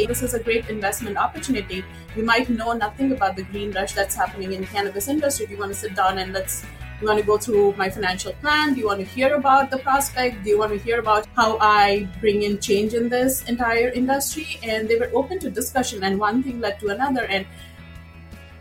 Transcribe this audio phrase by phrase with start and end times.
[0.00, 1.84] hey, this is a great investment opportunity.
[2.16, 5.46] You might know nothing about the green rush that's happening in cannabis industry.
[5.46, 6.64] Do you want to sit down and let's
[7.00, 8.74] you want to go through my financial plan?
[8.74, 10.42] Do you want to hear about the prospect?
[10.44, 14.58] Do you want to hear about how I bring in change in this entire industry?
[14.62, 17.24] And they were open to discussion, and one thing led to another.
[17.24, 17.46] And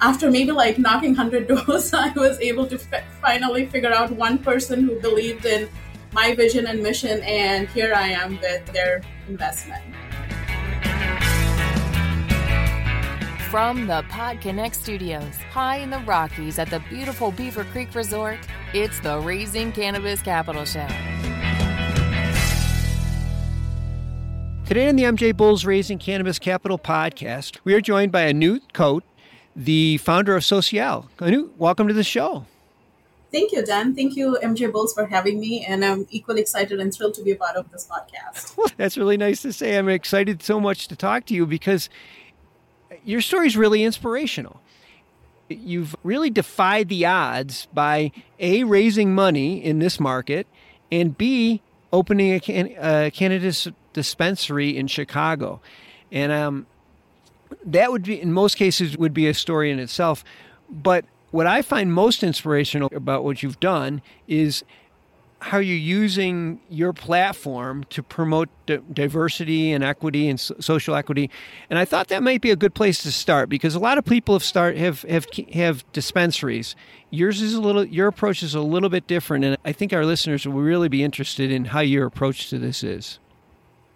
[0.02, 4.38] after maybe like knocking 100 doors, I was able to f- finally figure out one
[4.38, 5.70] person who believed in
[6.12, 9.84] my vision and mission, and here I am with their investment.
[13.50, 18.38] From the PodConx studios, high in the Rockies at the beautiful Beaver Creek Resort,
[18.76, 20.86] it's the Raising Cannabis Capital Show.
[24.68, 29.02] Today on the MJBulls Raising Cannabis Capital podcast, we are joined by Annu Khot,
[29.56, 31.10] the founder of Sociale.
[31.18, 32.46] Anut, welcome to the show.
[33.32, 33.96] Thank you, Dan.
[33.96, 35.66] Thank you, MJBulls, for having me.
[35.66, 38.58] And I'm equally excited and thrilled to be a part of this podcast.
[38.58, 39.76] Well, that's really nice to say.
[39.76, 41.90] I'm excited so much to talk to you because
[43.10, 44.62] your story is really inspirational.
[45.50, 50.46] You've really defied the odds by A, raising money in this market,
[50.92, 55.60] and B, opening a, can- a cannabis dispensary in Chicago.
[56.12, 56.68] And um,
[57.66, 60.24] that would be, in most cases, would be a story in itself.
[60.70, 64.64] But what I find most inspirational about what you've done is
[65.42, 71.30] how you're using your platform to promote d- diversity and equity and so- social equity.
[71.70, 74.06] And I thought that might be a good place to start because a lot of
[74.06, 76.76] people have start have have have dispensaries.
[77.10, 80.06] Yours is a little your approach is a little bit different and I think our
[80.06, 83.20] listeners will really be interested in how your approach to this is.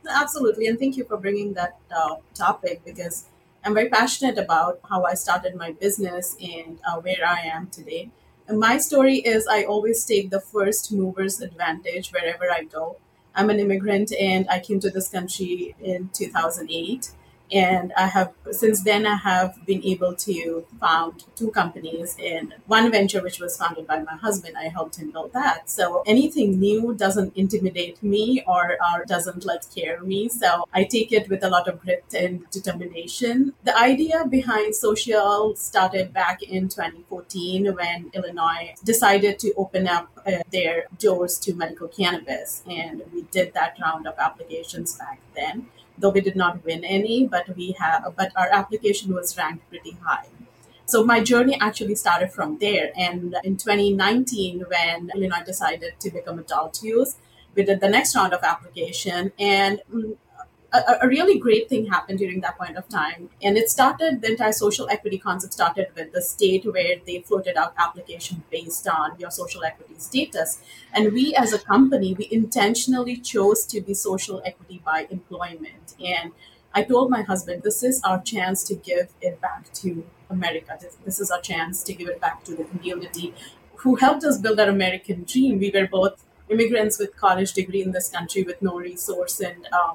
[0.10, 0.68] Absolutely.
[0.68, 3.26] And thank you for bringing that uh, topic because
[3.66, 8.12] I'm very passionate about how I started my business and uh, where I am today.
[8.50, 12.98] My story is I always take the first mover's advantage wherever I go.
[13.36, 17.12] I'm an immigrant and I came to this country in 2008
[17.54, 22.92] and I have since then I have been able to found two companies and one
[22.92, 24.56] venture which was founded by my husband.
[24.58, 25.70] I helped him build that.
[25.70, 30.30] So anything new doesn't intimidate me or, or doesn't like scare me.
[30.30, 33.54] So I take it with a lot of grit and determination.
[33.64, 40.40] The idea behind Sociale started back in 2014 when Illinois decided to open up uh,
[40.52, 45.68] their doors to medical cannabis and we did that round of applications back then
[45.98, 49.98] though we did not win any, but we have, but our application was ranked pretty
[50.04, 50.28] high.
[50.86, 52.92] So my journey actually started from there.
[52.96, 57.16] And in 2019, when Illinois decided to become adult use,
[57.56, 60.18] we did the next round of application, and mm,
[60.74, 63.30] a, a, really great thing happened during that point of time.
[63.42, 67.56] And it started, the entire social equity concept started with the state where they floated
[67.58, 70.60] out application based on your social equity status.
[70.92, 75.94] And we as a company, we intentionally chose to be social equity by employment.
[76.04, 76.32] And
[76.74, 80.76] I told my husband, this is our chance to give it back to America.
[80.82, 83.36] This, this is our chance to give it back to the community
[83.76, 85.60] who helped us build our American dream.
[85.60, 89.94] We were both immigrants with college degree in this country with no resource and uh,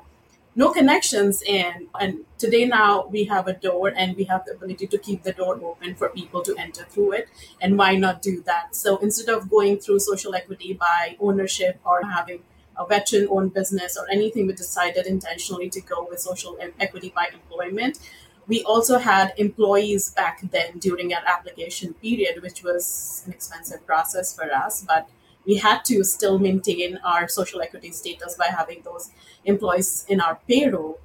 [0.54, 4.86] no connections and and today now we have a door and we have the ability
[4.86, 7.28] to keep the door open for people to enter through it.
[7.60, 8.74] And why not do that?
[8.74, 12.42] So instead of going through social equity by ownership or having
[12.76, 17.28] a veteran owned business or anything we decided intentionally to go with social equity by
[17.32, 17.98] employment.
[18.46, 24.34] We also had employees back then during our application period which was an expensive process
[24.34, 25.08] for us but
[25.48, 29.10] we had to still maintain our social equity status by having those
[29.46, 31.00] employees in our payroll.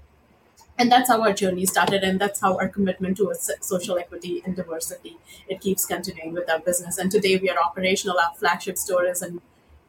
[0.78, 4.56] And that's how our journey started, and that's how our commitment to social equity and
[4.56, 5.18] diversity
[5.48, 6.98] it keeps continuing with our business.
[6.98, 8.18] And today we are operational.
[8.20, 9.40] Our flagship store is in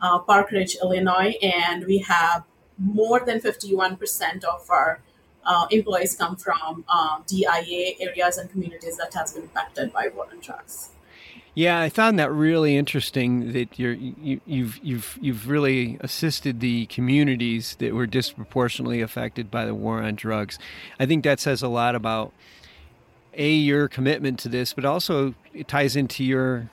[0.00, 2.44] uh, Park Ridge, Illinois, and we have
[2.78, 5.00] more than 51% of our
[5.44, 10.26] uh, employees come from uh, DIA areas and communities that has been impacted by war
[10.30, 10.93] and.
[11.54, 16.86] Yeah, I found that really interesting that you're you, you've you've you've really assisted the
[16.86, 20.58] communities that were disproportionately affected by the war on drugs.
[20.98, 22.32] I think that says a lot about
[23.34, 26.70] a your commitment to this, but also it ties into your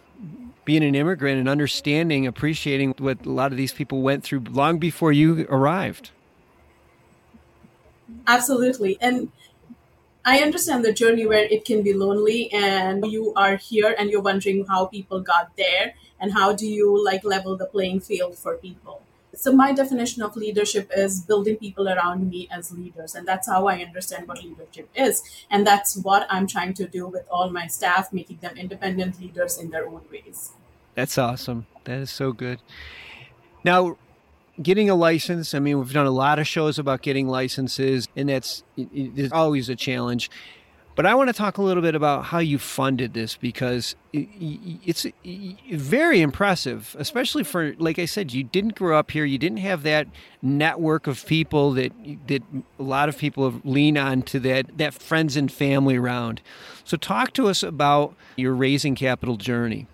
[0.65, 4.79] being an immigrant and understanding, appreciating what a lot of these people went through long
[4.79, 6.09] before you arrived.
[8.25, 9.31] Absolutely, and
[10.23, 14.21] I understand the journey where it can be lonely and you are here and you're
[14.21, 18.55] wondering how people got there and how do you like level the playing field for
[18.57, 19.01] people.
[19.33, 23.67] So my definition of leadership is building people around me as leaders and that's how
[23.67, 27.65] I understand what leadership is and that's what I'm trying to do with all my
[27.65, 30.51] staff making them independent leaders in their own ways.
[30.93, 31.65] That's awesome.
[31.85, 32.59] That is so good.
[33.63, 33.97] Now
[34.61, 35.53] getting a license.
[35.53, 39.69] I mean, we've done a lot of shows about getting licenses, and that's it's always
[39.69, 40.29] a challenge.
[40.93, 45.07] But I want to talk a little bit about how you funded this because it's
[45.71, 49.23] very impressive, especially for, like I said, you didn't grow up here.
[49.23, 50.07] You didn't have that
[50.41, 51.93] network of people that
[52.27, 52.43] that
[52.77, 56.41] a lot of people lean on to that that friends and family around.
[56.83, 59.87] So, talk to us about your raising capital journey.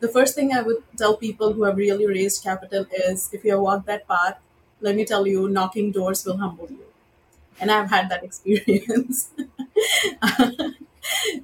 [0.00, 3.52] The first thing I would tell people who have really raised capital is if you
[3.52, 4.38] have walked that path,
[4.80, 6.84] let me tell you, knocking doors will humble you
[7.60, 9.30] and I've had that experience.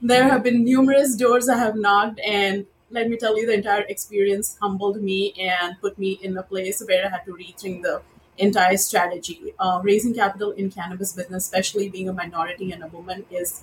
[0.03, 3.83] there have been numerous doors I have knocked, and let me tell you, the entire
[3.83, 8.03] experience humbled me and put me in a place where I had to rethink the
[8.39, 9.55] entire strategy.
[9.59, 13.63] Uh, raising capital in cannabis business, especially being a minority and a woman, is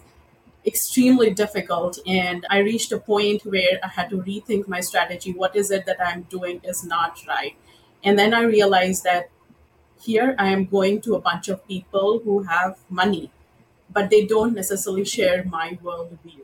[0.66, 2.00] extremely difficult.
[2.08, 5.32] And I reached a point where I had to rethink my strategy.
[5.34, 7.56] What is it that I'm doing is not right?
[8.04, 9.30] And then I realized that
[10.02, 13.32] here I am going to a bunch of people who have money,
[13.92, 16.42] but they don't necessarily share my worldview.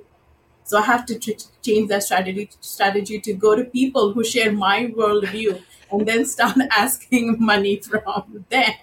[0.64, 4.52] So I have to t- change that strategy strategy to go to people who share
[4.52, 5.62] my worldview
[5.92, 8.74] and then start asking money from them.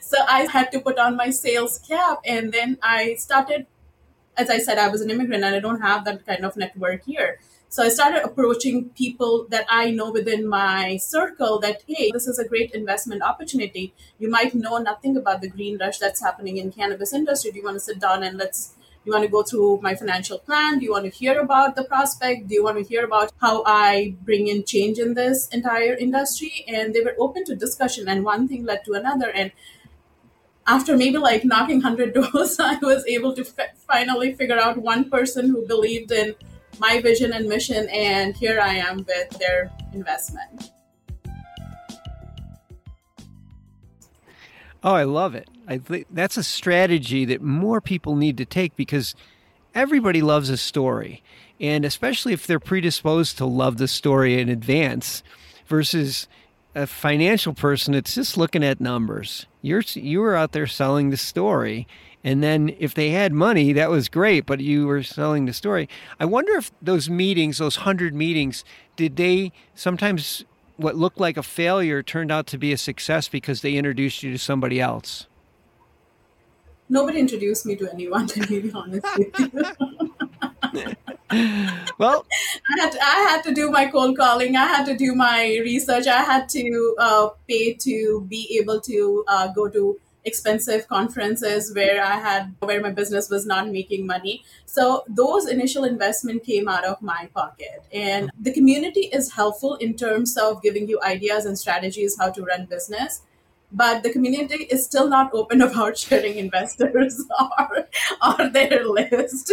[0.00, 3.66] So I had to put on my sales cap and then I started
[4.36, 7.04] as I said, I was an immigrant and I don't have that kind of network
[7.04, 7.38] here.
[7.68, 12.38] So I started approaching people that I know within my circle that, hey, this is
[12.38, 13.94] a great investment opportunity.
[14.18, 17.52] You might know nothing about the green rush that's happening in cannabis industry.
[17.52, 18.74] Do you want to sit down and let's
[19.04, 20.78] you want to go through my financial plan?
[20.78, 22.48] Do you want to hear about the prospect?
[22.48, 26.64] Do you want to hear about how I bring in change in this entire industry?
[26.68, 29.30] And they were open to discussion, and one thing led to another.
[29.30, 29.52] And
[30.66, 35.10] after maybe like knocking 100 doors, I was able to f- finally figure out one
[35.10, 36.34] person who believed in
[36.78, 40.70] my vision and mission, and here I am with their investment.
[44.82, 45.48] Oh, I love it.
[45.68, 49.14] I think that's a strategy that more people need to take because
[49.74, 51.22] everybody loves a story.
[51.60, 55.22] And especially if they're predisposed to love the story in advance
[55.66, 56.26] versus
[56.74, 59.46] a financial person it's just looking at numbers.
[59.62, 61.86] You're you were out there selling the story
[62.22, 65.88] and then if they had money, that was great, but you were selling the story.
[66.18, 68.62] I wonder if those meetings, those 100 meetings,
[68.96, 70.44] did they sometimes
[70.76, 74.32] what looked like a failure turned out to be a success because they introduced you
[74.32, 75.26] to somebody else?
[76.90, 79.99] Nobody introduced me to anyone, to be honest with you.
[81.32, 82.26] Well,
[82.76, 84.56] I had, to, I had to do my cold calling.
[84.56, 86.06] I had to do my research.
[86.06, 92.02] I had to uh, pay to be able to uh, go to expensive conferences where
[92.02, 94.44] I had where my business was not making money.
[94.66, 97.82] So those initial investment came out of my pocket.
[97.92, 102.42] And the community is helpful in terms of giving you ideas and strategies how to
[102.42, 103.22] run business.
[103.72, 107.22] But the community is still not open about sharing investors
[107.58, 107.88] or,
[108.26, 109.52] or their list.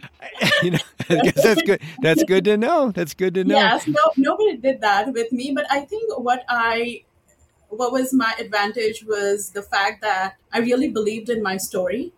[0.62, 0.78] you know,
[1.08, 1.80] that's good.
[2.00, 2.92] That's good to know.
[2.92, 3.56] That's good to know.
[3.56, 5.52] Yes, no, nobody did that with me.
[5.54, 7.02] But I think what I
[7.68, 12.12] what was my advantage was the fact that I really believed in my story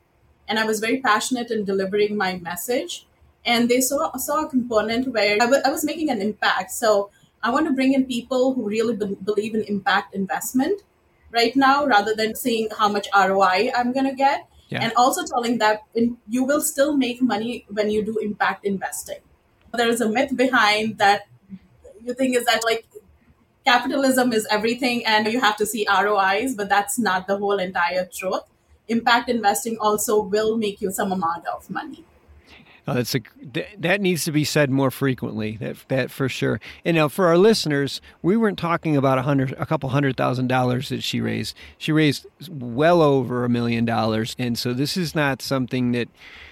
[0.48, 3.06] and I was very passionate in delivering my message.
[3.44, 6.72] And they saw, saw a component where I, w- I was making an impact.
[6.72, 7.10] So
[7.42, 10.82] I want to bring in people who really be- believe in impact investment
[11.30, 14.46] right now rather than seeing how much ROI I'm going to get.
[14.68, 14.82] Yeah.
[14.82, 19.18] And also telling that in, you will still make money when you do impact investing.
[19.74, 21.26] There is a myth behind that
[22.04, 22.86] you think is that like
[23.64, 28.06] capitalism is everything and you have to see ROIs, but that's not the whole entire
[28.06, 28.42] truth.
[28.88, 32.04] Impact investing also will make you some amount of money.
[32.90, 33.20] Oh, that's a
[33.78, 35.56] that needs to be said more frequently.
[35.58, 36.60] That that for sure.
[36.84, 40.48] And now for our listeners, we weren't talking about a hundred, a couple hundred thousand
[40.48, 41.56] dollars that she raised.
[41.78, 46.08] She raised well over a million dollars, and so this is not something that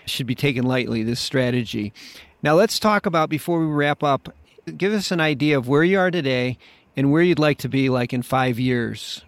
[0.07, 1.03] should be taken lightly.
[1.03, 1.93] This strategy.
[2.41, 4.33] Now let's talk about before we wrap up.
[4.77, 6.57] Give us an idea of where you are today
[6.97, 9.25] and where you'd like to be like in five years.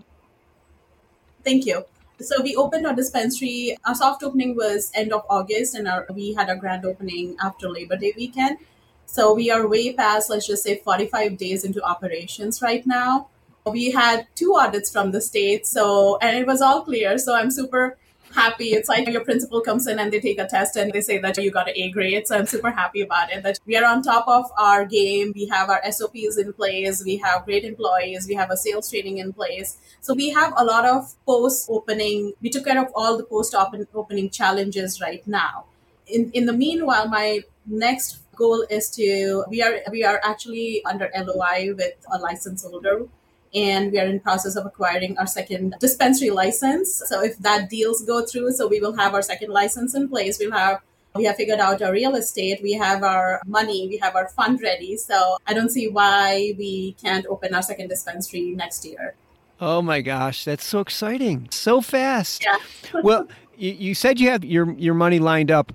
[1.43, 1.85] Thank you.
[2.21, 3.77] So we opened our dispensary.
[3.87, 7.69] Our soft opening was end of August, and our, we had our grand opening after
[7.69, 8.59] Labor Day weekend.
[9.07, 13.29] So we are way past, let's just say, 45 days into operations right now.
[13.65, 17.17] We had two audits from the state, so and it was all clear.
[17.19, 17.97] So I'm super
[18.33, 18.71] happy.
[18.71, 21.37] It's like your principal comes in and they take a test and they say that
[21.37, 22.27] you got an A grade.
[22.27, 25.33] So I'm super happy about it that we are on top of our game.
[25.35, 27.03] We have our SOPs in place.
[27.05, 28.27] We have great employees.
[28.29, 29.79] We have a sales training in place.
[30.01, 32.33] So we have a lot of post opening.
[32.41, 33.55] We took care of all the post
[33.95, 35.65] opening challenges right now.
[36.07, 41.11] In, in the meanwhile, my next goal is to we are we are actually under
[41.15, 43.07] LOI with a license holder
[43.55, 47.03] and we are in process of acquiring our second dispensary license.
[47.07, 50.39] So if that deals go through, so we will have our second license in place.
[50.39, 50.81] We'll have
[51.17, 54.61] we have figured out our real estate, we have our money, we have our fund
[54.63, 54.97] ready.
[54.97, 59.15] So I don't see why we can't open our second dispensary next year.
[59.61, 61.49] Oh my gosh, that's so exciting.
[61.51, 62.45] So fast.
[62.45, 63.01] Yeah.
[63.03, 63.27] well,
[63.59, 65.73] you, you said you have your your money lined up.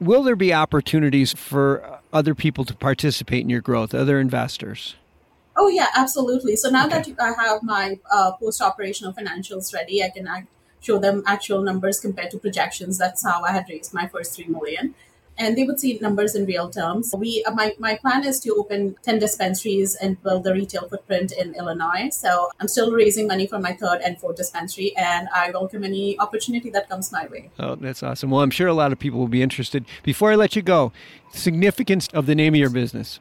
[0.00, 4.96] Will there be opportunities for other people to participate in your growth, other investors?
[5.56, 6.56] Oh yeah, absolutely.
[6.56, 7.12] So now okay.
[7.12, 10.28] that I have my uh, post-operational financials ready, I can
[10.80, 12.98] show them actual numbers compared to projections.
[12.98, 14.94] That's how I had raised my first three million,
[15.38, 17.14] and they would see numbers in real terms.
[17.16, 21.32] We uh, my my plan is to open ten dispensaries and build the retail footprint
[21.32, 22.10] in Illinois.
[22.10, 26.18] So I'm still raising money for my third and fourth dispensary, and I welcome any
[26.18, 27.50] opportunity that comes my way.
[27.58, 28.30] Oh, that's awesome.
[28.30, 29.86] Well, I'm sure a lot of people will be interested.
[30.02, 30.92] Before I let you go,
[31.32, 33.20] significance of the name of your business.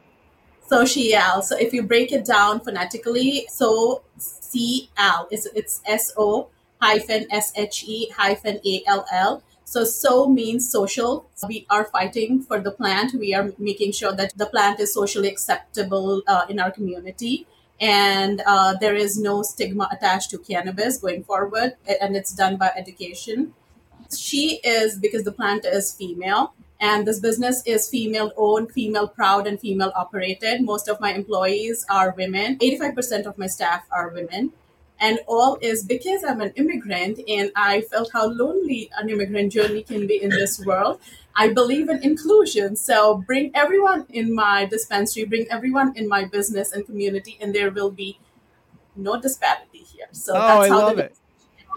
[0.67, 1.41] Sociale.
[1.41, 6.49] So if you break it down phonetically, so C L is it's S O
[6.81, 9.43] hyphen S H E hyphen A L L.
[9.63, 11.25] So so means social.
[11.47, 13.13] We are fighting for the plant.
[13.13, 17.47] We are making sure that the plant is socially acceptable uh, in our community.
[17.79, 22.71] And uh, there is no stigma attached to cannabis going forward, and it's done by
[22.75, 23.53] education.
[24.15, 29.47] She is because the plant is female and this business is female owned, female proud,
[29.47, 30.61] and female operated.
[30.61, 32.57] Most of my employees are women.
[32.59, 34.51] 85% of my staff are women.
[34.99, 39.83] And all is because I'm an immigrant and I felt how lonely an immigrant journey
[39.83, 41.01] can be in this world.
[41.35, 42.75] I believe in inclusion.
[42.77, 47.71] So bring everyone in my dispensary, bring everyone in my business and community, and there
[47.71, 48.19] will be
[48.95, 50.07] no disparity here.
[50.11, 51.17] So oh, that's I how love the it.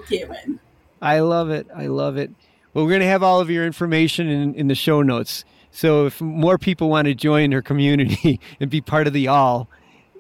[0.09, 0.61] came in.
[1.03, 1.67] I love it.
[1.75, 2.31] I love it.
[2.75, 5.45] Well, we're going to have all of your information in, in the show notes.
[5.71, 9.69] So if more people want to join her community and be part of the all,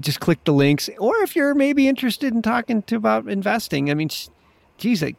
[0.00, 0.88] just click the links.
[0.98, 4.10] Or if you're maybe interested in talking to about investing, I mean,
[4.76, 5.16] geez, like,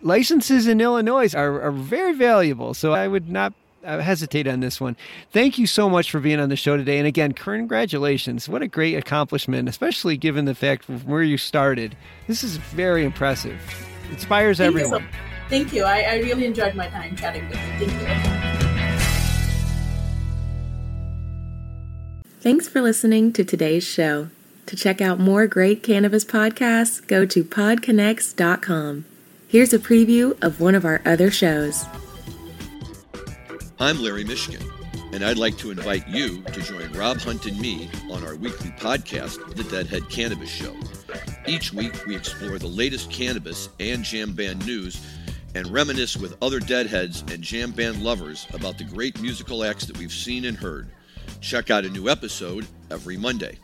[0.00, 2.74] licenses in Illinois are, are very valuable.
[2.74, 3.52] So I would not
[3.84, 4.96] uh, hesitate on this one.
[5.30, 6.98] Thank you so much for being on the show today.
[6.98, 8.48] And again, congratulations.
[8.48, 11.96] What a great accomplishment, especially given the fact from where you started.
[12.26, 13.60] This is very impressive.
[14.10, 15.06] Inspires everyone.
[15.52, 15.84] You so- Thank you.
[15.84, 17.88] I, I really enjoyed my time chatting with you.
[17.88, 18.32] Thank you.
[22.40, 24.28] Thanks for listening to today's show.
[24.66, 29.04] To check out more great cannabis podcasts, go to podconx.com.
[29.46, 31.84] Here's a preview of one of our other shows.
[33.78, 34.64] I'm Larry Mishkin,
[35.12, 38.70] and I'd like to invite you to join Rob Hunt and me on our weekly
[38.70, 40.74] podcast, The Deadhead Cannabis Show.
[41.46, 45.04] Each week, we explore the latest cannabis and jam band news
[45.54, 49.98] and reminisce with other deadheads and jam band lovers about the great musical acts that
[49.98, 50.88] we've seen and heard.
[51.40, 53.58] Check out a new episode every Monday.